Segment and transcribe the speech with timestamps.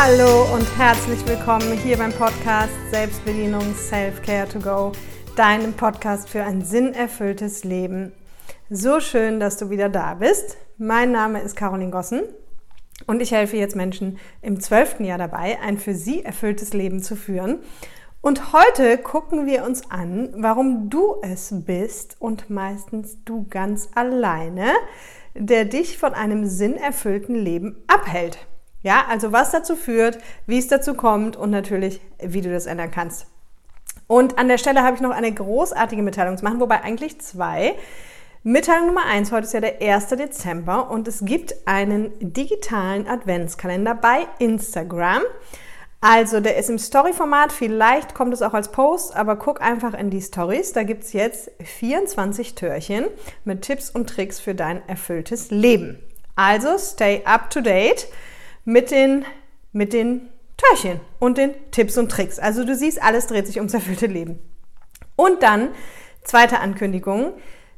[0.00, 4.92] Hallo und herzlich willkommen hier beim Podcast Selbstbedienung Self-Care to Go,
[5.34, 8.12] deinem Podcast für ein sinnerfülltes Leben.
[8.70, 10.56] So schön, dass du wieder da bist.
[10.76, 12.22] Mein Name ist Caroline Gossen
[13.08, 17.16] und ich helfe jetzt Menschen im zwölften Jahr dabei, ein für sie erfülltes Leben zu
[17.16, 17.58] führen.
[18.20, 24.70] Und heute gucken wir uns an, warum du es bist und meistens du ganz alleine,
[25.34, 28.46] der dich von einem sinnerfüllten Leben abhält.
[28.82, 32.90] Ja, also was dazu führt, wie es dazu kommt und natürlich, wie du das ändern
[32.90, 33.26] kannst.
[34.06, 37.74] Und an der Stelle habe ich noch eine großartige Mitteilung zu machen, wobei eigentlich zwei.
[38.44, 40.08] Mitteilung Nummer eins, heute ist ja der 1.
[40.08, 45.22] Dezember und es gibt einen digitalen Adventskalender bei Instagram.
[46.00, 50.10] Also der ist im Story-Format, vielleicht kommt es auch als Post, aber guck einfach in
[50.10, 50.72] die Stories.
[50.72, 53.06] Da gibt es jetzt 24 Türchen
[53.44, 55.98] mit Tipps und Tricks für dein erfülltes Leben.
[56.36, 58.06] Also stay up to date
[58.68, 59.24] mit den,
[59.72, 62.38] mit den Türchen und den Tipps und Tricks.
[62.38, 64.40] Also du siehst, alles dreht sich ums erfüllte Leben.
[65.16, 65.70] Und dann,
[66.22, 67.32] zweite Ankündigung,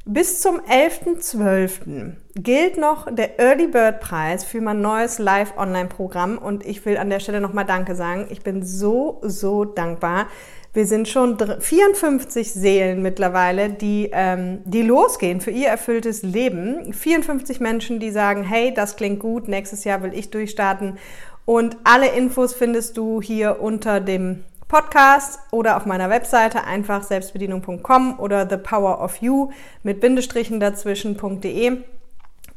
[0.05, 2.15] bis zum 11.12.
[2.35, 7.21] gilt noch der Early Bird Preis für mein neues Live-Online-Programm und ich will an der
[7.21, 8.27] Stelle nochmal Danke sagen.
[8.31, 10.27] Ich bin so, so dankbar.
[10.73, 16.93] Wir sind schon 54 Seelen mittlerweile, die, ähm, die losgehen für ihr erfülltes Leben.
[16.93, 20.99] 54 Menschen, die sagen, hey, das klingt gut, nächstes Jahr will ich durchstarten.
[21.45, 28.21] Und alle Infos findest du hier unter dem Podcast oder auf meiner Webseite einfach selbstbedienung.com
[28.21, 29.51] oder The Power of You
[29.83, 31.79] mit Bindestrichen dazwischen.de.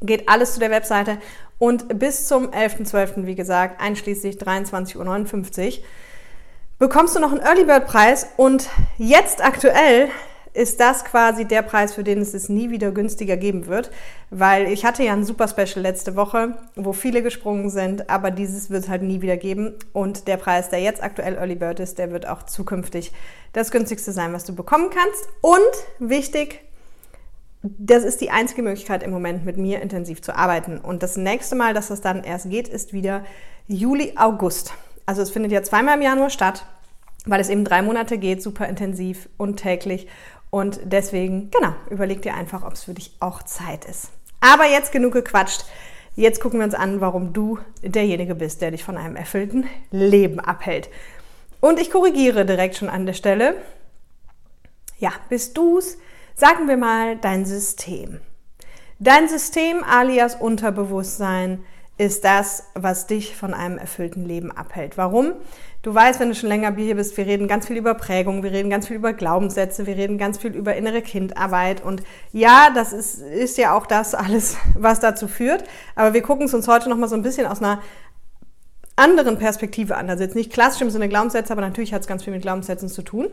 [0.02, 1.18] Geht alles zu der Webseite
[1.58, 4.98] und bis zum 11.12., wie gesagt, einschließlich 23.59
[5.80, 5.84] Uhr
[6.80, 8.28] bekommst du noch einen Early Bird Preis?
[8.38, 10.10] Und jetzt aktuell
[10.54, 13.92] ist das quasi der Preis, für den es es nie wieder günstiger geben wird,
[14.30, 18.70] weil ich hatte ja ein super Special letzte Woche, wo viele gesprungen sind, aber dieses
[18.70, 19.74] wird es halt nie wieder geben.
[19.94, 23.12] Und der Preis, der jetzt aktuell Early Bird ist, der wird auch zukünftig
[23.54, 25.28] das günstigste sein, was du bekommen kannst.
[25.42, 26.62] Und wichtig,
[27.64, 30.78] das ist die einzige Möglichkeit im Moment mit mir intensiv zu arbeiten.
[30.78, 33.24] Und das nächste Mal, dass das dann erst geht, ist wieder
[33.68, 34.74] Juli, August.
[35.06, 36.66] Also es findet ja zweimal im Januar statt,
[37.26, 40.08] weil es eben drei Monate geht, super intensiv und täglich.
[40.50, 44.10] Und deswegen, genau, überleg dir einfach, ob es für dich auch Zeit ist.
[44.40, 45.66] Aber jetzt genug gequatscht.
[46.16, 50.40] Jetzt gucken wir uns an, warum du derjenige bist, der dich von einem erfüllten Leben
[50.40, 50.90] abhält.
[51.60, 53.56] Und ich korrigiere direkt schon an der Stelle.
[55.00, 55.98] Ja, bist du's?
[56.36, 58.20] Sagen wir mal dein System.
[59.00, 61.64] Dein System alias Unterbewusstsein
[61.98, 64.98] ist das, was dich von einem erfüllten Leben abhält.
[64.98, 65.34] Warum?
[65.84, 68.52] Du weißt, wenn du schon länger hier bist, wir reden ganz viel über Prägung, wir
[68.52, 71.84] reden ganz viel über Glaubenssätze, wir reden ganz viel über innere Kindarbeit.
[71.84, 75.66] Und ja, das ist, ist ja auch das alles, was dazu führt.
[75.96, 77.82] Aber wir gucken es uns heute nochmal so ein bisschen aus einer
[78.96, 80.10] anderen Perspektive an.
[80.10, 82.90] Also jetzt nicht klassisch im Sinne Glaubenssätze, aber natürlich hat es ganz viel mit Glaubenssätzen
[82.90, 83.28] zu tun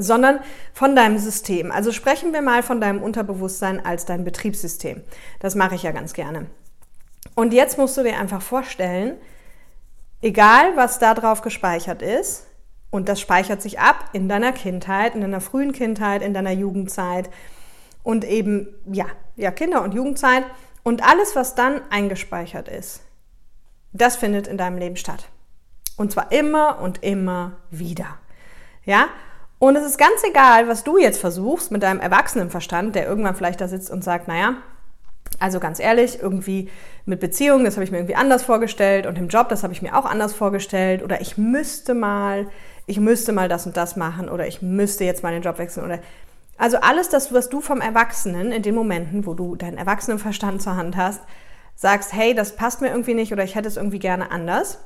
[0.00, 0.38] sondern
[0.72, 1.72] von deinem System.
[1.72, 5.02] Also sprechen wir mal von deinem Unterbewusstsein als dein Betriebssystem.
[5.40, 6.46] Das mache ich ja ganz gerne.
[7.38, 9.16] Und jetzt musst du dir einfach vorstellen,
[10.22, 12.48] egal was da drauf gespeichert ist,
[12.90, 17.30] und das speichert sich ab in deiner Kindheit, in deiner frühen Kindheit, in deiner Jugendzeit
[18.02, 19.04] und eben, ja,
[19.36, 20.46] ja, Kinder- und Jugendzeit.
[20.82, 23.02] Und alles, was dann eingespeichert ist,
[23.92, 25.28] das findet in deinem Leben statt.
[25.96, 28.18] Und zwar immer und immer wieder.
[28.84, 29.06] Ja?
[29.60, 33.60] Und es ist ganz egal, was du jetzt versuchst mit deinem Erwachsenenverstand, der irgendwann vielleicht
[33.60, 34.56] da sitzt und sagt, naja,
[35.38, 36.68] also ganz ehrlich, irgendwie
[37.06, 39.82] mit Beziehungen, das habe ich mir irgendwie anders vorgestellt und im Job, das habe ich
[39.82, 42.48] mir auch anders vorgestellt oder ich müsste mal,
[42.86, 45.84] ich müsste mal das und das machen oder ich müsste jetzt mal den Job wechseln
[45.84, 46.00] oder
[46.58, 50.74] also alles das, was du vom Erwachsenen in den Momenten, wo du deinen Erwachsenenverstand zur
[50.76, 51.22] Hand hast,
[51.76, 54.80] sagst, hey, das passt mir irgendwie nicht oder ich hätte es irgendwie gerne anders.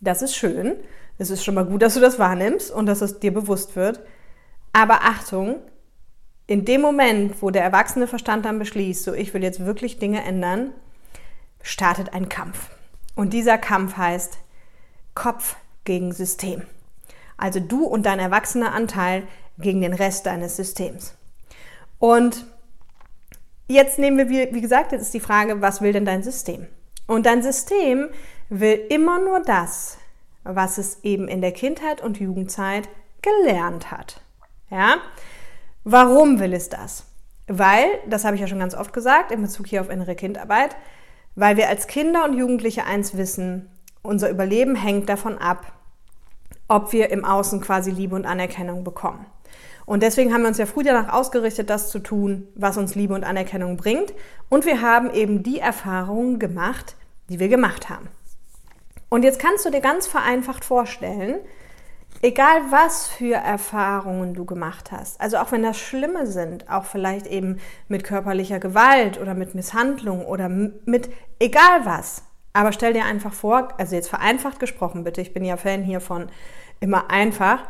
[0.00, 0.76] Das ist schön.
[1.18, 4.00] Es ist schon mal gut, dass du das wahrnimmst und dass es dir bewusst wird.
[4.72, 5.56] Aber Achtung,
[6.46, 10.22] in dem Moment, wo der erwachsene Verstand dann beschließt, so ich will jetzt wirklich Dinge
[10.22, 10.72] ändern,
[11.62, 12.70] startet ein Kampf.
[13.14, 14.38] Und dieser Kampf heißt
[15.14, 16.62] Kopf gegen System.
[17.36, 19.24] Also du und dein erwachsener Anteil
[19.58, 21.14] gegen den Rest deines Systems.
[21.98, 22.46] Und
[23.68, 26.66] jetzt nehmen wir, wie gesagt, jetzt ist die Frage, was will denn dein System?
[27.06, 28.08] Und dein System
[28.48, 29.98] will immer nur das,
[30.44, 32.88] was es eben in der Kindheit und Jugendzeit
[33.22, 34.20] gelernt hat.
[34.70, 34.98] Ja?
[35.88, 37.06] Warum will es das?
[37.46, 40.74] Weil, das habe ich ja schon ganz oft gesagt, in Bezug hier auf innere Kindarbeit,
[41.36, 43.70] weil wir als Kinder und Jugendliche eins wissen,
[44.02, 45.70] unser Überleben hängt davon ab,
[46.66, 49.26] ob wir im Außen quasi Liebe und Anerkennung bekommen.
[49.84, 53.14] Und deswegen haben wir uns ja früh danach ausgerichtet, das zu tun, was uns Liebe
[53.14, 54.12] und Anerkennung bringt.
[54.48, 56.96] Und wir haben eben die Erfahrungen gemacht,
[57.28, 58.08] die wir gemacht haben.
[59.08, 61.36] Und jetzt kannst du dir ganz vereinfacht vorstellen,
[62.22, 67.26] egal was für Erfahrungen du gemacht hast, also auch wenn das Schlimme sind, auch vielleicht
[67.26, 67.58] eben
[67.88, 72.22] mit körperlicher Gewalt oder mit Misshandlung oder mit egal was,
[72.52, 76.30] aber stell dir einfach vor, also jetzt vereinfacht gesprochen bitte, ich bin ja Fan hiervon
[76.80, 77.64] immer einfach,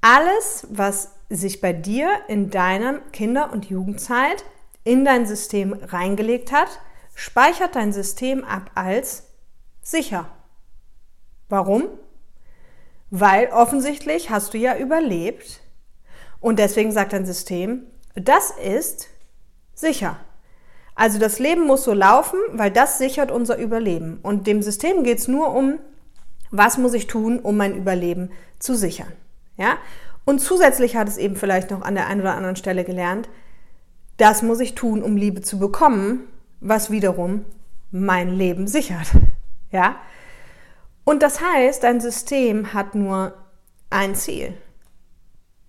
[0.00, 4.44] alles, was sich bei dir in deiner Kinder- und Jugendzeit
[4.82, 6.80] in dein System reingelegt hat,
[7.14, 9.28] speichert dein System ab als
[9.82, 10.26] sicher.
[11.48, 11.84] Warum?
[13.10, 15.60] Weil offensichtlich hast du ja überlebt
[16.40, 17.82] und deswegen sagt dein System,
[18.14, 19.08] das ist
[19.74, 20.16] sicher.
[20.94, 24.18] Also das Leben muss so laufen, weil das sichert unser Überleben.
[24.22, 25.78] Und dem System geht es nur um,
[26.50, 29.12] was muss ich tun, um mein Überleben zu sichern.
[29.56, 29.78] Ja?
[30.24, 33.28] Und zusätzlich hat es eben vielleicht noch an der einen oder anderen Stelle gelernt,
[34.16, 36.28] das muss ich tun, um Liebe zu bekommen,
[36.60, 37.44] was wiederum
[37.90, 39.08] mein Leben sichert.
[39.72, 39.96] Ja?
[41.04, 43.34] Und das heißt, dein System hat nur
[43.90, 44.54] ein Ziel.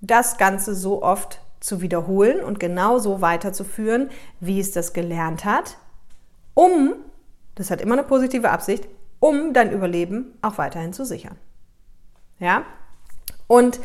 [0.01, 5.77] Das Ganze so oft zu wiederholen und genau so weiterzuführen, wie es das gelernt hat,
[6.53, 6.95] um,
[7.55, 8.87] das hat immer eine positive Absicht,
[9.19, 11.37] um dein Überleben auch weiterhin zu sichern.
[12.39, 12.65] Ja?
[13.47, 13.79] Und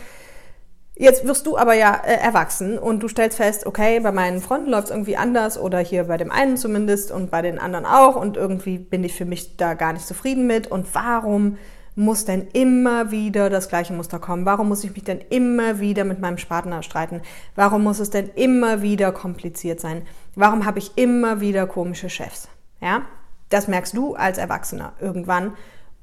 [0.98, 4.70] Jetzt wirst du aber ja äh, erwachsen und du stellst fest, okay, bei meinen Freunden
[4.70, 8.16] läuft es irgendwie anders oder hier bei dem einen zumindest und bei den anderen auch
[8.16, 11.58] und irgendwie bin ich für mich da gar nicht zufrieden mit und warum
[11.96, 14.46] muss denn immer wieder das gleiche Muster kommen?
[14.46, 17.20] Warum muss ich mich denn immer wieder mit meinem Partner streiten?
[17.56, 20.02] Warum muss es denn immer wieder kompliziert sein?
[20.34, 22.48] Warum habe ich immer wieder komische Chefs?
[22.81, 23.02] Ja?
[23.50, 25.52] Das merkst du als Erwachsener irgendwann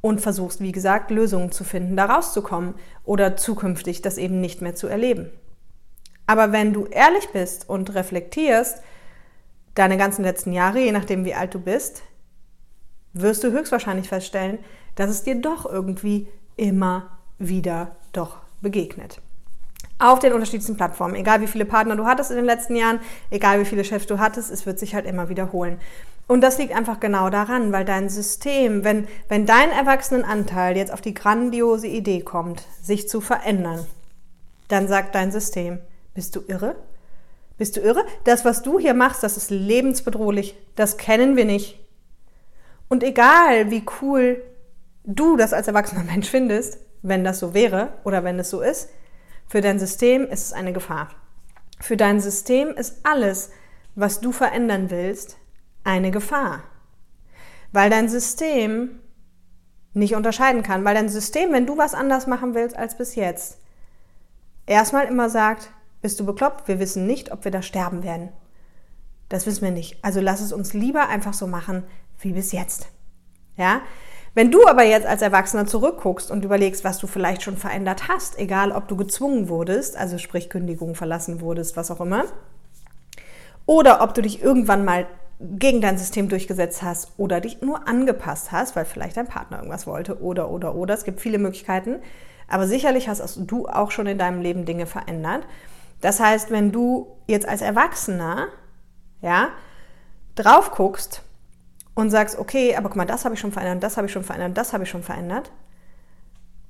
[0.03, 4.75] und versuchst, wie gesagt, Lösungen zu finden, da rauszukommen oder zukünftig das eben nicht mehr
[4.75, 5.29] zu erleben.
[6.27, 8.81] Aber wenn du ehrlich bist und reflektierst,
[9.75, 12.03] deine ganzen letzten Jahre, je nachdem wie alt du bist,
[13.13, 14.59] wirst du höchstwahrscheinlich feststellen,
[14.95, 16.27] dass es dir doch irgendwie
[16.57, 19.21] immer wieder doch begegnet.
[19.99, 23.61] Auf den unterschiedlichsten Plattformen, egal wie viele Partner du hattest in den letzten Jahren, egal
[23.61, 25.79] wie viele Chefs du hattest, es wird sich halt immer wiederholen.
[26.27, 31.01] Und das liegt einfach genau daran, weil dein System, wenn, wenn dein Erwachsenenanteil jetzt auf
[31.01, 33.85] die grandiose Idee kommt, sich zu verändern,
[34.69, 35.79] dann sagt dein System,
[36.13, 36.75] bist du irre?
[37.57, 38.03] Bist du irre?
[38.23, 40.55] Das, was du hier machst, das ist lebensbedrohlich.
[40.75, 41.79] Das kennen wir nicht.
[42.87, 44.41] Und egal, wie cool
[45.03, 48.89] du das als erwachsener Mensch findest, wenn das so wäre oder wenn es so ist,
[49.47, 51.09] für dein System ist es eine Gefahr.
[51.79, 53.51] Für dein System ist alles,
[53.95, 55.37] was du verändern willst,
[55.83, 56.63] eine Gefahr.
[57.71, 58.99] Weil dein System
[59.93, 63.59] nicht unterscheiden kann, weil dein System, wenn du was anders machen willst als bis jetzt,
[64.65, 65.71] erstmal immer sagt,
[66.01, 68.29] bist du bekloppt, wir wissen nicht, ob wir da sterben werden.
[69.29, 69.97] Das wissen wir nicht.
[70.03, 71.83] Also lass es uns lieber einfach so machen
[72.19, 72.87] wie bis jetzt.
[73.57, 73.81] Ja?
[74.35, 78.39] Wenn du aber jetzt als Erwachsener zurückguckst und überlegst, was du vielleicht schon verändert hast,
[78.39, 82.25] egal ob du gezwungen wurdest, also sprich Kündigung verlassen wurdest, was auch immer,
[83.65, 85.07] oder ob du dich irgendwann mal
[85.43, 89.85] gegen dein System durchgesetzt hast oder dich nur angepasst hast, weil vielleicht dein Partner irgendwas
[89.87, 90.93] wollte oder, oder, oder.
[90.93, 91.99] Es gibt viele Möglichkeiten.
[92.47, 95.45] Aber sicherlich hast du auch schon in deinem Leben Dinge verändert.
[96.01, 98.47] Das heißt, wenn du jetzt als Erwachsener,
[99.21, 99.49] ja,
[100.35, 101.21] drauf guckst
[101.95, 104.23] und sagst, okay, aber guck mal, das habe ich schon verändert, das habe ich schon
[104.23, 105.51] verändert, das habe ich schon verändert,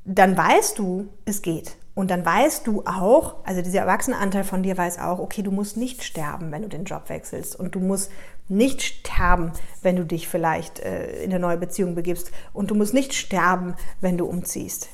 [0.06, 1.78] dann weißt du, es geht.
[1.96, 5.78] Und dann weißt du auch, also dieser Erwachsenenanteil von dir weiß auch, okay, du musst
[5.78, 7.56] nicht sterben, wenn du den Job wechselst.
[7.56, 8.12] Und du musst
[8.48, 12.32] nicht sterben, wenn du dich vielleicht äh, in eine neue Beziehung begibst.
[12.52, 14.90] Und du musst nicht sterben, wenn du umziehst.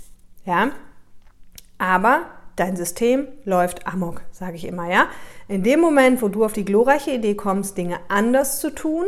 [0.46, 0.72] Ja?
[1.78, 2.26] Aber
[2.56, 5.08] dein System läuft amok, sage ich immer, ja?
[5.48, 9.06] In dem Moment, wo du auf die glorreiche Idee kommst, Dinge anders zu tun,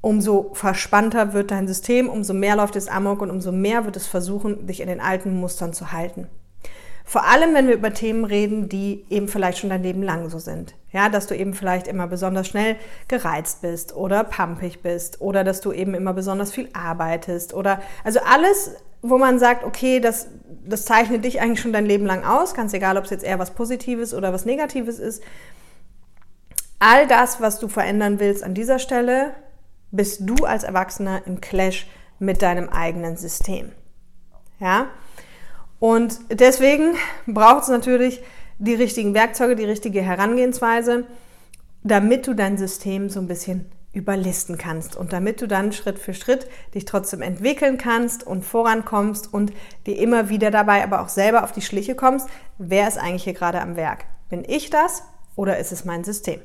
[0.00, 4.06] umso verspannter wird dein System, umso mehr läuft es amok und umso mehr wird es
[4.06, 6.28] versuchen, dich in den alten Mustern zu halten.
[7.08, 10.38] Vor allem, wenn wir über Themen reden, die eben vielleicht schon dein Leben lang so
[10.38, 10.74] sind.
[10.92, 12.76] Ja, dass du eben vielleicht immer besonders schnell
[13.08, 18.20] gereizt bist oder pumpig bist oder dass du eben immer besonders viel arbeitest oder also
[18.20, 20.28] alles, wo man sagt, okay, das,
[20.66, 23.38] das zeichnet dich eigentlich schon dein Leben lang aus, ganz egal, ob es jetzt eher
[23.38, 25.22] was Positives oder was Negatives ist.
[26.78, 29.32] All das, was du verändern willst an dieser Stelle,
[29.90, 31.86] bist du als Erwachsener im Clash
[32.18, 33.72] mit deinem eigenen System.
[34.60, 34.88] Ja?
[35.80, 36.94] Und deswegen
[37.26, 38.22] braucht es natürlich
[38.58, 41.04] die richtigen Werkzeuge, die richtige Herangehensweise,
[41.84, 46.12] damit du dein System so ein bisschen überlisten kannst und damit du dann Schritt für
[46.14, 49.52] Schritt dich trotzdem entwickeln kannst und vorankommst und
[49.86, 53.32] dir immer wieder dabei aber auch selber auf die Schliche kommst, wer ist eigentlich hier
[53.32, 54.04] gerade am Werk?
[54.28, 55.02] Bin ich das
[55.36, 56.40] oder ist es mein System?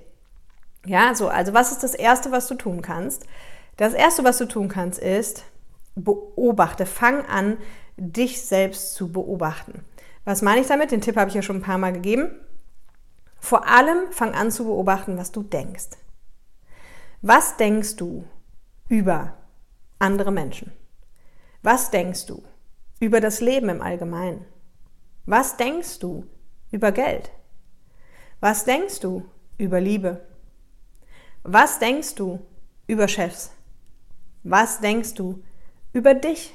[0.85, 3.23] Ja, so, also was ist das Erste, was du tun kannst?
[3.77, 5.43] Das Erste, was du tun kannst, ist
[5.95, 7.57] beobachte, fang an,
[7.97, 9.85] dich selbst zu beobachten.
[10.25, 10.91] Was meine ich damit?
[10.91, 12.31] Den Tipp habe ich ja schon ein paar Mal gegeben.
[13.39, 15.97] Vor allem fang an zu beobachten, was du denkst.
[17.21, 18.25] Was denkst du
[18.87, 19.37] über
[19.99, 20.71] andere Menschen?
[21.61, 22.43] Was denkst du
[22.99, 24.45] über das Leben im Allgemeinen?
[25.25, 26.25] Was denkst du
[26.71, 27.31] über Geld?
[28.39, 29.25] Was denkst du
[29.57, 30.25] über Liebe?
[31.43, 32.39] Was denkst du
[32.87, 33.51] über Chefs?
[34.43, 35.43] Was denkst du
[35.93, 36.53] über dich?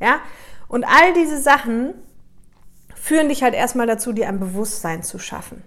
[0.00, 0.18] Ja?
[0.68, 1.94] Und all diese Sachen
[2.94, 5.62] führen dich halt erstmal dazu, dir ein Bewusstsein zu schaffen.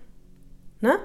[0.81, 0.98] Ne?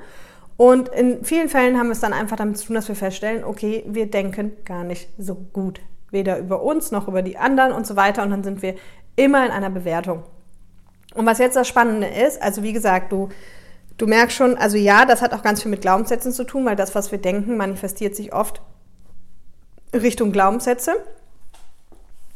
[0.56, 3.44] Und in vielen Fällen haben wir es dann einfach damit zu tun, dass wir feststellen,
[3.44, 5.80] okay, wir denken gar nicht so gut.
[6.10, 8.22] Weder über uns noch über die anderen und so weiter.
[8.22, 8.76] Und dann sind wir
[9.16, 10.24] immer in einer Bewertung.
[11.14, 13.28] Und was jetzt das Spannende ist, also wie gesagt, du,
[13.98, 16.76] du merkst schon, also ja, das hat auch ganz viel mit Glaubenssätzen zu tun, weil
[16.76, 18.62] das, was wir denken, manifestiert sich oft
[19.94, 20.94] Richtung Glaubenssätze.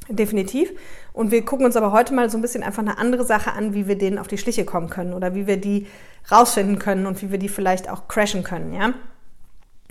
[0.08, 0.72] Definitiv.
[1.12, 3.75] Und wir gucken uns aber heute mal so ein bisschen einfach eine andere Sache an,
[3.75, 5.86] wie wir denen auf die Schliche kommen können oder wie wir die
[6.30, 8.92] rausfinden können und wie wir die vielleicht auch crashen können, ja?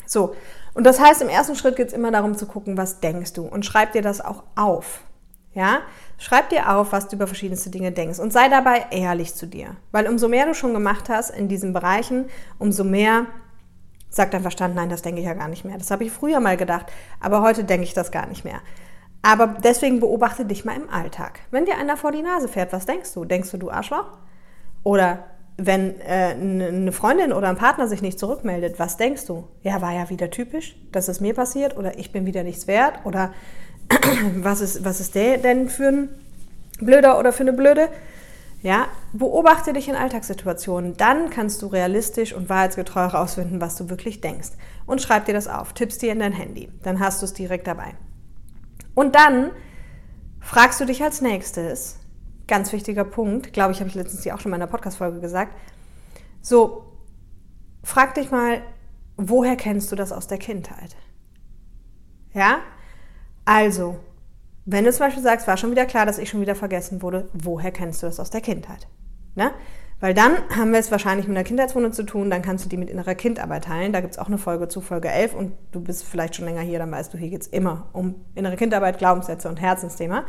[0.06, 0.36] So.
[0.74, 3.44] Und das heißt, im ersten Schritt geht es immer darum zu gucken, was denkst du
[3.46, 5.02] und schreib dir das auch auf.
[5.54, 5.80] Ja?
[6.18, 9.78] Schreib dir auf, was du über verschiedenste Dinge denkst und sei dabei ehrlich zu dir.
[9.92, 12.26] Weil umso mehr du schon gemacht hast in diesen Bereichen,
[12.60, 13.26] umso mehr
[14.10, 15.78] sagt dein Verstand, nein, das denke ich ja gar nicht mehr.
[15.78, 16.86] Das habe ich früher mal gedacht,
[17.20, 18.62] aber heute denke ich das gar nicht mehr.
[19.26, 21.40] Aber deswegen beobachte dich mal im Alltag.
[21.50, 23.26] Wenn dir einer vor die Nase fährt, was denkst du?
[23.26, 24.06] Denkst du, du Arschloch?
[24.84, 25.24] Oder
[25.58, 29.48] wenn äh, eine Freundin oder ein Partner sich nicht zurückmeldet, was denkst du?
[29.64, 33.00] Ja, war ja wieder typisch, dass es mir passiert oder ich bin wieder nichts wert
[33.04, 33.34] oder
[34.36, 36.10] was ist, was ist der denn für ein
[36.80, 37.90] Blöder oder für eine Blöde?
[38.62, 40.98] Ja, beobachte dich in Alltagssituationen.
[40.98, 44.50] Dann kannst du realistisch und wahrheitsgetreu herausfinden, was du wirklich denkst.
[44.86, 46.70] Und schreib dir das auf, tippst dir in dein Handy.
[46.84, 47.96] Dann hast du es direkt dabei.
[48.96, 49.52] Und dann
[50.40, 52.00] fragst du dich als nächstes,
[52.48, 55.20] ganz wichtiger Punkt, glaube ich, habe ich letztens hier auch schon mal in einer Podcast-Folge
[55.20, 55.56] gesagt,
[56.42, 56.86] so,
[57.84, 58.62] frag dich mal,
[59.18, 60.96] woher kennst du das aus der Kindheit?
[62.34, 62.60] Ja?
[63.44, 64.00] Also,
[64.66, 67.30] wenn du zum Beispiel sagst, war schon wieder klar, dass ich schon wieder vergessen wurde,
[67.34, 68.88] woher kennst du das aus der Kindheit?
[69.36, 69.52] Ne?
[70.00, 72.78] Weil dann haben wir es wahrscheinlich mit einer Kindheitswunde zu tun, dann kannst du die
[72.78, 73.94] mit innerer Kindarbeit teilen.
[73.94, 76.62] Da gibt es auch eine Folge zu, Folge 11 und du bist vielleicht schon länger
[76.62, 80.26] hier, dann weißt du, hier geht es immer um innere Kindarbeit, Glaubenssätze und Herzensthema.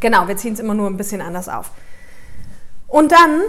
[0.00, 1.72] Genau, wir ziehen es immer nur ein bisschen anders auf.
[2.86, 3.40] Und dann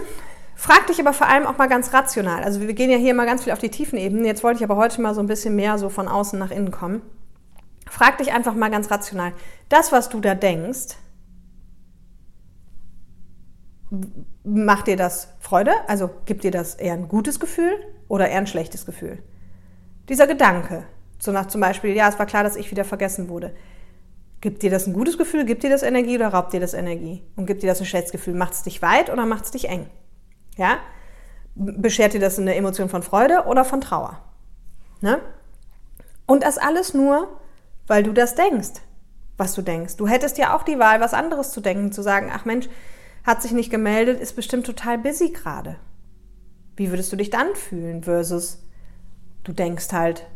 [0.56, 2.42] frag dich aber vor allem auch mal ganz rational.
[2.42, 4.24] Also wir gehen ja hier immer ganz viel auf die tiefen Ebenen.
[4.24, 6.72] Jetzt wollte ich aber heute mal so ein bisschen mehr so von außen nach innen
[6.72, 7.02] kommen.
[7.88, 9.32] Frag dich einfach mal ganz rational.
[9.68, 10.96] Das, was du da denkst,
[14.46, 15.72] macht dir das Freude?
[15.88, 17.72] Also gibt dir das eher ein gutes Gefühl
[18.06, 19.18] oder eher ein schlechtes Gefühl?
[20.08, 20.84] Dieser Gedanke,
[21.18, 23.54] so nach zum Beispiel, ja, es war klar, dass ich wieder vergessen wurde.
[24.40, 27.24] Gibt dir das ein gutes Gefühl, gibt dir das Energie oder raubt dir das Energie?
[27.34, 28.34] Und gibt dir das ein schlechtes Gefühl?
[28.34, 29.90] Macht es dich weit oder macht es dich eng?
[30.56, 30.78] Ja?
[31.56, 34.20] Beschert dir das eine Emotion von Freude oder von Trauer?
[35.00, 35.20] Ne?
[36.26, 37.40] Und das alles nur,
[37.88, 38.80] weil du das denkst,
[39.36, 39.96] was du denkst.
[39.96, 42.68] Du hättest ja auch die Wahl, was anderes zu denken, zu sagen, ach Mensch,
[43.26, 45.76] hat sich nicht gemeldet, ist bestimmt total busy gerade.
[46.76, 48.62] Wie würdest du dich dann fühlen versus
[49.44, 50.26] du denkst halt,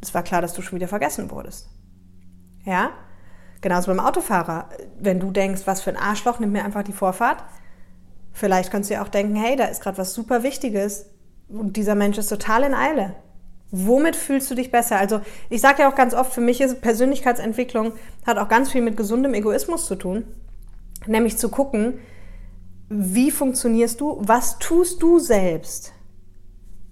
[0.00, 1.68] es war klar, dass du schon wieder vergessen wurdest.
[2.64, 2.90] Ja?
[3.60, 4.68] Genauso beim Autofahrer.
[4.98, 7.44] Wenn du denkst, was für ein Arschloch, nimm mir einfach die Vorfahrt.
[8.32, 11.06] Vielleicht kannst du ja auch denken, hey, da ist gerade was super Wichtiges
[11.48, 13.16] und dieser Mensch ist total in Eile.
[13.70, 14.98] Womit fühlst du dich besser?
[14.98, 17.92] Also ich sage ja auch ganz oft, für mich ist Persönlichkeitsentwicklung
[18.26, 20.24] hat auch ganz viel mit gesundem Egoismus zu tun.
[21.06, 21.98] Nämlich zu gucken,
[22.90, 25.92] wie funktionierst du, was tust du selbst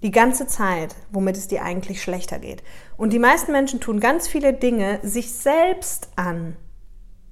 [0.01, 2.63] die ganze Zeit, womit es dir eigentlich schlechter geht.
[2.95, 6.55] Und die meisten Menschen tun ganz viele Dinge sich selbst an,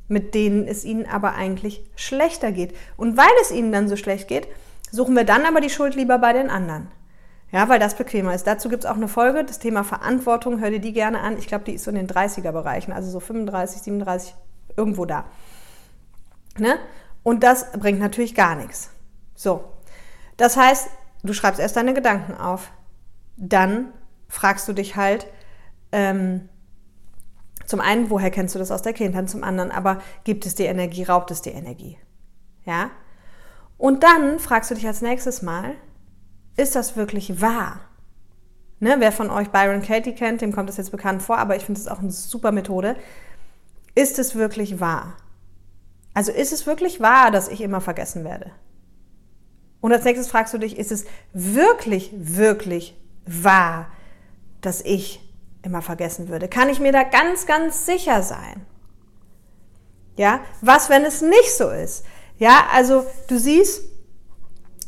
[0.10, 2.76] mit denen es ihnen aber eigentlich schlechter geht.
[2.98, 4.50] Und weil es ihnen dann so schlecht geht,
[4.92, 6.90] suchen wir dann aber die Schuld lieber bei den anderen.
[7.54, 8.46] Ja, weil das bequemer ist.
[8.46, 11.38] Dazu gibt es auch eine Folge, das Thema Verantwortung, hör dir die gerne an.
[11.38, 14.36] Ich glaube, die ist so in den 30er-Bereichen, also so 35, 37,
[14.76, 15.24] irgendwo da.
[16.58, 16.78] Ne?
[17.28, 18.90] Und das bringt natürlich gar nichts.
[19.36, 19.66] So.
[20.38, 20.88] Das heißt,
[21.24, 22.72] du schreibst erst deine Gedanken auf.
[23.36, 23.92] Dann
[24.30, 25.28] fragst du dich halt,
[25.92, 26.48] ähm,
[27.66, 29.30] zum einen, woher kennst du das aus der Kindheit?
[29.30, 31.98] Zum anderen, aber gibt es dir Energie, raubt es dir Energie?
[32.64, 32.92] Ja?
[33.78, 35.76] Und dann fragst du dich als nächstes Mal,
[36.56, 37.82] ist das wirklich wahr?
[38.80, 41.66] Ne, wer von euch Byron Katie kennt, dem kommt das jetzt bekannt vor, aber ich
[41.66, 42.96] finde es auch eine super Methode.
[43.96, 45.18] Ist es wirklich wahr?
[46.18, 48.50] Also ist es wirklich wahr, dass ich immer vergessen werde?
[49.82, 52.98] Und als nächstes fragst du dich, ist es wirklich, wirklich
[53.28, 53.92] wahr,
[54.62, 55.22] dass ich
[55.62, 56.48] immer vergessen würde?
[56.48, 58.66] Kann ich mir da ganz, ganz sicher sein?
[60.16, 62.04] Ja, was, wenn es nicht so ist?
[62.40, 63.84] Ja, also du siehst,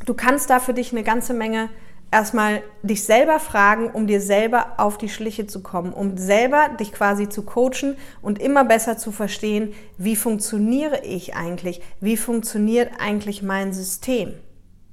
[0.08, 1.70] du kannst da für dich eine ganze Menge
[2.12, 6.92] erstmal dich selber fragen, um dir selber auf die Schliche zu kommen, um selber dich
[6.92, 11.82] quasi zu coachen und immer besser zu verstehen, wie funktioniere ich eigentlich?
[12.00, 14.34] Wie funktioniert eigentlich mein System?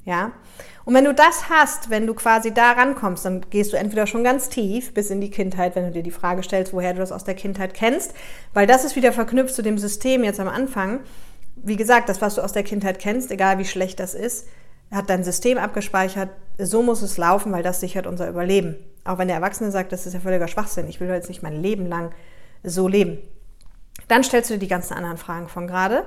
[0.04, 0.32] Ja?
[0.84, 4.22] Und wenn du das hast, wenn du quasi da rankommst, dann gehst du entweder schon
[4.22, 7.12] ganz tief bis in die Kindheit, wenn du dir die Frage stellst, woher du das
[7.12, 8.14] aus der Kindheit kennst,
[8.54, 11.00] weil das ist wieder verknüpft zu dem System jetzt am Anfang.
[11.56, 14.46] Wie gesagt, das, was du aus der Kindheit kennst, egal wie schlecht das ist,
[14.90, 18.76] hat dein System abgespeichert, so muss es laufen, weil das sichert unser Überleben.
[19.04, 21.60] Auch wenn der Erwachsene sagt, das ist ja völliger Schwachsinn, ich will jetzt nicht mein
[21.60, 22.12] Leben lang
[22.62, 23.18] so leben.
[24.08, 26.04] Dann stellst du dir die ganzen anderen Fragen von gerade.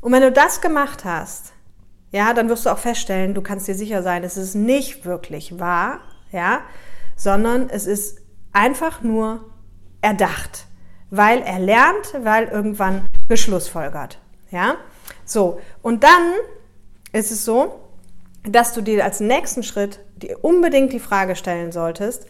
[0.00, 1.52] Und wenn du das gemacht hast,
[2.10, 5.58] ja, dann wirst du auch feststellen, du kannst dir sicher sein, es ist nicht wirklich
[5.60, 6.00] wahr,
[6.32, 6.60] ja,
[7.16, 8.18] sondern es ist
[8.52, 9.44] einfach nur
[10.00, 10.66] erdacht,
[11.10, 14.18] weil er lernt, weil irgendwann geschlussfolgert,
[14.50, 14.76] ja.
[15.24, 16.32] So, und dann
[17.12, 17.79] ist es so,
[18.44, 22.26] dass du dir als nächsten Schritt dir unbedingt die Frage stellen solltest,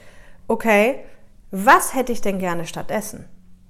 [0.49, 1.00] okay,
[1.50, 3.26] was hätte ich denn gerne stattdessen?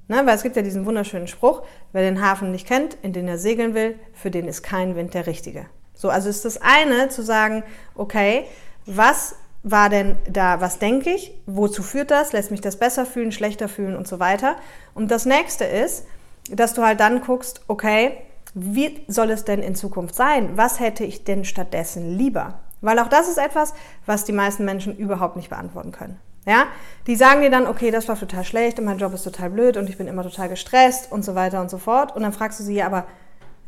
[0.09, 3.29] Ne, weil es gibt ja diesen wunderschönen Spruch, wer den Hafen nicht kennt, in den
[3.29, 5.67] er segeln will, für den ist kein Wind der richtige.
[5.95, 7.63] So, also ist das eine zu sagen,
[7.95, 8.45] okay,
[8.87, 13.31] was war denn da, was denke ich, wozu führt das, lässt mich das besser fühlen,
[13.31, 14.57] schlechter fühlen und so weiter.
[14.95, 16.07] Und das nächste ist,
[16.51, 18.17] dass du halt dann guckst, okay,
[18.55, 20.57] wie soll es denn in Zukunft sein?
[20.57, 22.61] Was hätte ich denn stattdessen lieber?
[22.81, 23.75] Weil auch das ist etwas,
[24.07, 26.19] was die meisten Menschen überhaupt nicht beantworten können.
[26.47, 26.67] Ja,
[27.07, 29.77] die sagen dir dann, okay, das war total schlecht und mein Job ist total blöd
[29.77, 32.17] und ich bin immer total gestresst und so weiter und so fort.
[32.17, 33.07] Und dann fragst du sie, ja, aber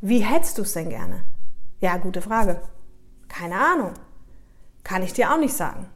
[0.01, 1.23] wie hättest du es denn gerne?
[1.81, 2.61] Ja, gute Frage.
[3.29, 3.93] Keine Ahnung.
[4.85, 5.87] Kann ich dir auch nicht sagen.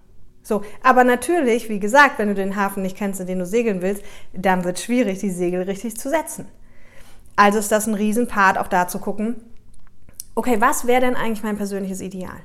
[0.42, 3.82] So, aber natürlich, wie gesagt, wenn du den Hafen nicht kennst, in den du segeln
[3.82, 6.46] willst, dann wird es schwierig, die Segel richtig zu setzen.
[7.36, 9.36] Also ist das ein Riesenpart, auch da zu gucken,
[10.34, 12.40] okay, was wäre denn eigentlich mein persönliches Ideal?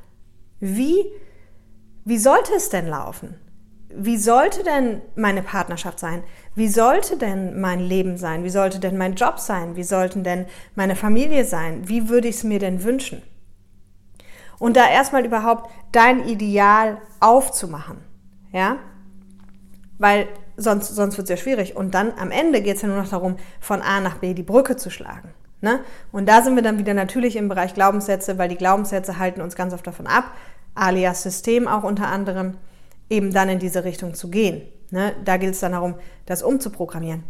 [0.59, 1.05] Wie,
[2.05, 3.35] wie sollte es denn laufen?
[3.93, 6.23] Wie sollte denn meine Partnerschaft sein?
[6.55, 8.43] Wie sollte denn mein Leben sein?
[8.43, 9.75] Wie sollte denn mein Job sein?
[9.75, 11.87] Wie sollten denn meine Familie sein?
[11.87, 13.21] Wie würde ich es mir denn wünschen?
[14.59, 17.97] Und da erstmal überhaupt dein Ideal aufzumachen.
[18.53, 18.77] Ja?
[19.97, 20.27] Weil
[20.57, 21.75] sonst, sonst wird es ja schwierig.
[21.75, 24.43] Und dann am Ende geht es ja nur noch darum, von A nach B die
[24.43, 25.33] Brücke zu schlagen.
[25.61, 25.79] Ne?
[26.11, 29.55] Und da sind wir dann wieder natürlich im Bereich Glaubenssätze, weil die Glaubenssätze halten uns
[29.55, 30.31] ganz oft davon ab,
[30.73, 32.57] alias System auch unter anderem,
[33.09, 34.63] eben dann in diese Richtung zu gehen.
[34.89, 35.13] Ne?
[35.23, 37.23] Da gilt es dann darum, das umzuprogrammieren.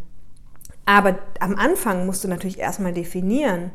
[0.86, 3.70] Aber am Anfang musst du natürlich erstmal definieren,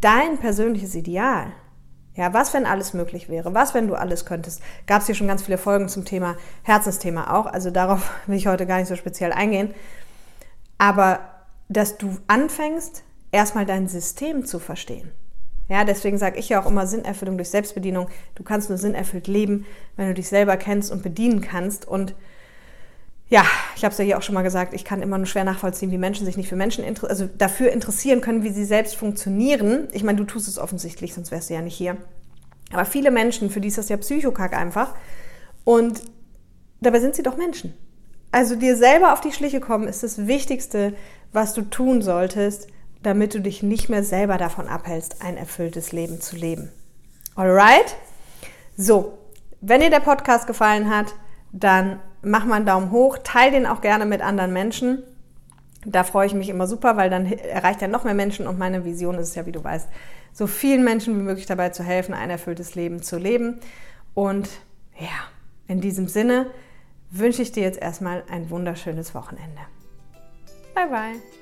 [0.00, 1.52] dein persönliches Ideal.
[2.18, 3.54] Ja, was, wenn alles möglich wäre?
[3.54, 4.60] Was, wenn du alles könntest?
[4.88, 7.46] Gab es hier schon ganz viele Folgen zum Thema Herzensthema auch.
[7.46, 9.72] Also darauf will ich heute gar nicht so speziell eingehen.
[10.78, 11.20] Aber
[11.68, 15.12] dass du anfängst, erstmal dein System zu verstehen.
[15.68, 18.08] Ja, deswegen sage ich ja auch immer Sinnerfüllung durch Selbstbedienung.
[18.34, 21.86] Du kannst nur sinnerfüllt leben, wenn du dich selber kennst und bedienen kannst.
[21.86, 22.16] Und
[23.30, 23.44] ja,
[23.76, 25.90] ich habe es ja hier auch schon mal gesagt, ich kann immer nur schwer nachvollziehen,
[25.90, 29.88] wie Menschen sich nicht für Menschen also dafür interessieren können, wie sie selbst funktionieren.
[29.92, 31.98] Ich meine, du tust es offensichtlich, sonst wärst du ja nicht hier.
[32.72, 34.94] Aber viele Menschen, für die ist das ja Psychokack einfach.
[35.64, 36.00] Und
[36.80, 37.74] dabei sind sie doch Menschen.
[38.30, 40.94] Also dir selber auf die Schliche kommen ist das Wichtigste,
[41.32, 42.68] was du tun solltest,
[43.02, 46.70] damit du dich nicht mehr selber davon abhältst, ein erfülltes Leben zu leben.
[47.36, 47.96] Alright?
[48.76, 49.18] So,
[49.60, 51.14] wenn dir der Podcast gefallen hat,
[51.52, 55.02] dann mach mal einen Daumen hoch, teile den auch gerne mit anderen Menschen.
[55.84, 58.84] Da freue ich mich immer super, weil dann erreicht er noch mehr Menschen und meine
[58.84, 59.88] Vision ist es ja, wie du weißt,
[60.32, 63.60] so vielen Menschen wie möglich dabei zu helfen, ein erfülltes Leben zu leben.
[64.14, 64.48] Und
[64.98, 65.08] ja,
[65.66, 66.46] in diesem Sinne
[67.10, 69.60] wünsche ich dir jetzt erstmal ein wunderschönes Wochenende.
[70.74, 71.37] Bye bye.